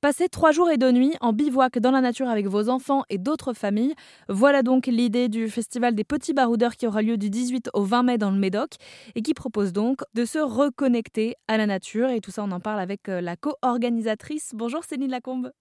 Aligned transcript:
Passez 0.00 0.30
trois 0.30 0.50
jours 0.50 0.70
et 0.70 0.78
deux 0.78 0.92
nuits 0.92 1.12
en 1.20 1.34
bivouac 1.34 1.78
dans 1.78 1.90
la 1.90 2.00
nature 2.00 2.30
avec 2.30 2.46
vos 2.46 2.70
enfants 2.70 3.04
et 3.10 3.18
d'autres 3.18 3.52
familles. 3.52 3.94
Voilà 4.30 4.62
donc 4.62 4.86
l'idée 4.86 5.28
du 5.28 5.50
festival 5.50 5.94
des 5.94 6.04
petits 6.04 6.32
baroudeurs 6.32 6.76
qui 6.76 6.86
aura 6.86 7.02
lieu 7.02 7.18
du 7.18 7.28
18 7.28 7.68
au 7.74 7.84
20 7.84 8.04
mai 8.04 8.16
dans 8.16 8.30
le 8.30 8.38
Médoc 8.38 8.76
et 9.14 9.20
qui 9.20 9.34
propose 9.34 9.74
donc 9.74 10.00
de 10.14 10.24
se 10.24 10.38
reconnecter 10.38 11.34
à 11.48 11.58
la 11.58 11.66
nature. 11.66 12.08
Et 12.08 12.22
tout 12.22 12.30
ça, 12.30 12.42
on 12.42 12.50
en 12.50 12.60
parle 12.60 12.80
avec 12.80 13.10
euh, 13.10 13.20
la 13.20 13.36
co-organisatrice. 13.36 14.52
Bonjour 14.54 14.84
Céline 14.84 15.10
Lacombe. 15.10 15.52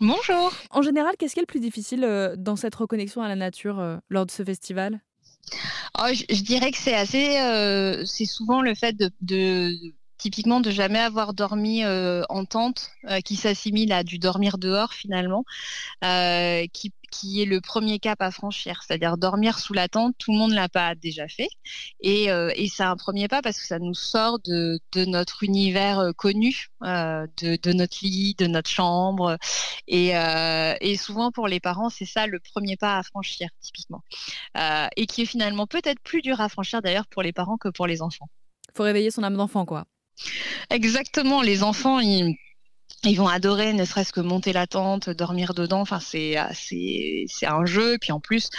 Bonjour. 0.00 0.52
En 0.70 0.82
général, 0.82 1.16
qu'est-ce 1.18 1.34
qui 1.34 1.40
est 1.40 1.42
le 1.42 1.46
plus 1.46 1.58
difficile 1.58 2.04
euh, 2.04 2.36
dans 2.38 2.54
cette 2.54 2.76
reconnexion 2.76 3.22
à 3.22 3.28
la 3.28 3.34
nature 3.34 3.80
euh, 3.80 3.96
lors 4.08 4.24
de 4.24 4.30
ce 4.30 4.44
festival? 4.44 5.00
Oh, 5.98 6.06
je, 6.12 6.42
dirais 6.44 6.70
que 6.70 6.78
c'est 6.78 6.94
assez, 6.94 8.06
c'est 8.06 8.24
souvent 8.24 8.62
le 8.62 8.76
fait 8.76 8.96
de, 8.96 9.10
typiquement 10.20 10.60
de 10.60 10.70
jamais 10.70 10.98
avoir 10.98 11.32
dormi 11.32 11.82
euh, 11.82 12.22
en 12.28 12.44
tente, 12.44 12.90
euh, 13.08 13.20
qui 13.20 13.36
s'assimile 13.36 13.92
à 13.92 14.04
du 14.04 14.18
dormir 14.18 14.58
dehors 14.58 14.92
finalement, 14.92 15.44
euh, 16.04 16.66
qui, 16.74 16.92
qui, 17.10 17.40
est 17.40 17.46
le 17.46 17.62
premier 17.62 17.98
cap 17.98 18.20
à 18.20 18.30
franchir. 18.30 18.82
C'est-à-dire 18.86 19.16
dormir 19.16 19.58
sous 19.58 19.72
la 19.72 19.88
tente, 19.88 20.14
tout 20.18 20.32
le 20.32 20.38
monde 20.38 20.52
l'a 20.52 20.68
pas 20.68 20.94
déjà 20.94 21.26
fait, 21.26 21.48
et, 22.00 22.26
et 22.26 22.68
c'est 22.68 22.82
un 22.82 22.96
premier 22.96 23.28
pas 23.28 23.42
parce 23.42 23.58
que 23.58 23.66
ça 23.66 23.78
nous 23.78 23.94
sort 23.94 24.38
de, 24.44 24.78
de 24.92 25.04
notre 25.06 25.42
univers 25.42 26.12
connu, 26.16 26.68
de, 26.82 27.56
de, 27.60 27.72
notre 27.72 27.98
lit, 28.02 28.34
de 28.38 28.46
notre 28.46 28.70
chambre, 28.70 29.38
et, 29.88 30.12
et 30.80 30.96
souvent 30.96 31.32
pour 31.32 31.48
les 31.48 31.60
parents, 31.60 31.88
c'est 31.88 32.04
ça 32.04 32.26
le 32.26 32.38
premier 32.38 32.76
pas 32.76 32.98
à 32.98 33.02
franchir 33.02 33.48
typiquement, 33.60 34.02
et 34.96 35.06
qui 35.06 35.22
est 35.22 35.26
finalement 35.26 35.66
peut-être 35.66 36.00
plus 36.00 36.22
dur 36.22 36.40
à 36.40 36.48
franchir 36.48 36.82
d'ailleurs 36.82 37.06
pour 37.06 37.22
les 37.22 37.32
parents 37.32 37.56
que 37.56 37.68
pour 37.68 37.86
les 37.86 38.02
enfants. 38.02 38.28
Faut 38.74 38.84
réveiller 38.84 39.10
son 39.10 39.22
âme 39.22 39.36
d'enfant, 39.36 39.64
quoi. 39.64 39.86
Exactement, 40.68 41.42
les 41.42 41.62
enfants, 41.62 42.00
ils, 42.00 42.36
vont 43.16 43.28
adorer 43.28 43.72
ne 43.72 43.84
serait-ce 43.84 44.12
que 44.12 44.20
monter 44.20 44.52
la 44.52 44.66
tente, 44.66 45.08
dormir 45.10 45.54
dedans. 45.54 45.80
Enfin, 45.80 46.00
c'est 46.00 46.36
c'est 46.52 47.46
un 47.46 47.64
jeu. 47.64 47.96
Puis 47.98 48.12
en 48.12 48.20
plus, 48.20 48.50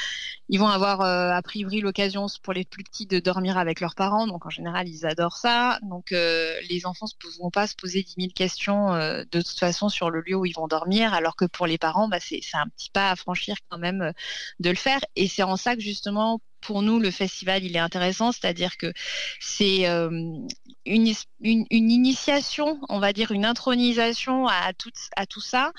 ils 0.51 0.59
vont 0.59 0.67
avoir 0.67 0.99
euh, 0.99 1.31
a 1.31 1.41
priori 1.41 1.79
l'occasion 1.79 2.27
pour 2.43 2.51
les 2.51 2.65
plus 2.65 2.83
petits 2.83 3.05
de 3.07 3.19
dormir 3.19 3.57
avec 3.57 3.79
leurs 3.79 3.95
parents. 3.95 4.27
Donc 4.27 4.45
en 4.45 4.49
général, 4.49 4.89
ils 4.89 5.05
adorent 5.05 5.37
ça. 5.37 5.79
Donc 5.81 6.11
euh, 6.11 6.53
les 6.69 6.85
enfants 6.85 7.05
ne 7.05 7.41
vont 7.41 7.49
pas 7.49 7.67
se 7.67 7.75
poser 7.75 8.03
10 8.03 8.15
000 8.19 8.31
questions 8.35 8.93
euh, 8.93 9.23
de 9.31 9.41
toute 9.41 9.57
façon 9.57 9.87
sur 9.87 10.09
le 10.09 10.19
lieu 10.19 10.35
où 10.35 10.45
ils 10.45 10.53
vont 10.53 10.67
dormir, 10.67 11.13
alors 11.13 11.37
que 11.37 11.45
pour 11.45 11.67
les 11.67 11.77
parents, 11.77 12.09
bah, 12.09 12.19
c'est 12.19 12.41
un 12.53 12.67
petit 12.67 12.89
pas 12.89 13.11
à 13.11 13.15
franchir 13.15 13.55
quand 13.69 13.77
même 13.77 14.11
de 14.59 14.69
le 14.69 14.75
faire. 14.75 14.99
Et 15.15 15.29
c'est 15.29 15.43
en 15.43 15.55
ça 15.55 15.75
que 15.77 15.81
justement 15.81 16.41
pour 16.59 16.83
nous, 16.83 16.99
le 16.99 17.09
festival, 17.09 17.63
il 17.63 17.75
est 17.75 17.79
intéressant, 17.79 18.31
c'est-à-dire 18.31 18.77
que 18.77 18.93
c'est 19.39 19.87
une, 19.87 20.35
une, 21.39 21.65
initiation, 21.71 22.79
on 22.87 22.99
va 22.99 23.13
dire 23.13 23.31
une 23.31 23.45
intronisation 23.45 24.45
à 24.47 24.71
tout, 24.73 24.91
à 25.15 25.25
tout 25.25 25.41
ça, 25.41 25.71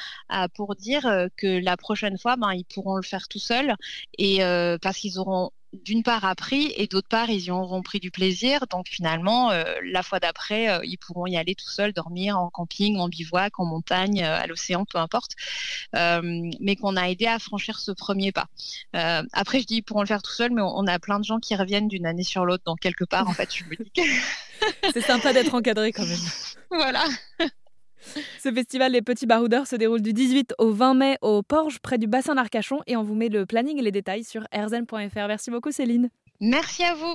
pour 0.56 0.74
dire 0.74 1.28
que 1.36 1.60
la 1.62 1.76
prochaine 1.76 2.18
fois, 2.18 2.34
ben, 2.34 2.52
ils 2.52 2.64
pourront 2.64 2.96
le 2.96 3.04
faire 3.04 3.28
tout 3.28 3.38
seuls, 3.38 3.76
et 4.18 4.42
parce 4.80 4.98
qu'ils 4.98 5.18
auront 5.18 5.50
d'une 5.72 6.02
part 6.02 6.24
appris 6.24 6.72
et 6.76 6.86
d'autre 6.86 7.08
part 7.08 7.30
ils 7.30 7.44
y 7.44 7.50
auront 7.50 7.82
pris 7.82 7.98
du 7.98 8.10
plaisir. 8.10 8.66
Donc 8.70 8.88
finalement, 8.88 9.50
euh, 9.50 9.64
la 9.84 10.02
fois 10.02 10.20
d'après, 10.20 10.68
euh, 10.68 10.80
ils 10.84 10.98
pourront 10.98 11.26
y 11.26 11.36
aller 11.36 11.54
tout 11.54 11.68
seuls, 11.68 11.92
dormir 11.92 12.38
en 12.38 12.50
camping, 12.50 12.98
en 12.98 13.08
bivouac, 13.08 13.58
en 13.58 13.64
montagne, 13.64 14.22
euh, 14.22 14.38
à 14.38 14.46
l'océan, 14.46 14.84
peu 14.84 14.98
importe. 14.98 15.32
mais 15.94 16.76
qu'on 16.76 16.96
a 16.96 17.08
aidé 17.08 17.26
à 17.26 17.38
franchir 17.38 17.78
ce 17.78 17.92
premier 17.92 18.32
pas. 18.32 18.46
après, 19.32 19.60
je 19.60 19.66
dis 19.66 19.76
ils 19.76 19.82
pourront 19.82 20.02
le 20.02 20.06
faire 20.06 20.22
tout 20.22 20.32
seuls, 20.32 20.52
mais 20.52 20.62
on, 20.62 20.86
a 20.86 20.98
plein 20.98 21.18
de 21.18 21.24
gens 21.24 21.38
qui 21.38 21.54
reviennent 21.56 21.88
d'une 21.88 22.06
année 22.06 22.22
sur 22.22 22.44
l'autre. 22.44 22.64
Donc 22.66 22.80
quelque 22.80 23.04
part, 23.04 23.28
en 23.28 23.32
fait, 23.32 23.54
je 23.54 23.64
me 23.64 23.76
dis 23.76 23.90
que 23.90 24.02
c'est 24.92 25.00
sympa 25.00 25.32
d'être 25.32 25.54
encadré 25.54 25.92
quand 25.92 26.06
même. 26.06 26.18
Voilà. 26.70 27.04
Ce 28.42 28.52
festival 28.52 28.90
Les 28.90 29.02
Petits 29.02 29.26
Baroudeurs 29.26 29.68
se 29.68 29.76
déroule 29.76 30.02
du 30.02 30.12
18 30.12 30.54
au 30.58 30.72
20 30.72 30.94
mai 30.94 31.16
au 31.22 31.44
Porge, 31.44 31.78
près 31.78 31.96
du 31.96 32.08
bassin 32.08 32.34
d'Arcachon. 32.34 32.80
Et 32.88 32.96
on 32.96 33.04
vous 33.04 33.14
met 33.14 33.28
le 33.28 33.46
planning 33.46 33.78
et 33.78 33.82
les 33.82 33.92
détails 33.92 34.24
sur 34.24 34.42
rzn.fr. 34.52 35.28
Merci 35.28 35.52
beaucoup, 35.52 35.70
Céline. 35.70 36.10
Merci 36.40 36.82
à 36.82 36.94
vous. 36.94 37.14